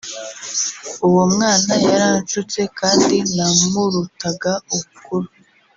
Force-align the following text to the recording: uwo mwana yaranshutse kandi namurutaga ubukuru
uwo 1.07 1.23
mwana 1.33 1.73
yaranshutse 1.85 2.61
kandi 2.79 3.15
namurutaga 3.35 4.51
ubukuru 4.73 5.27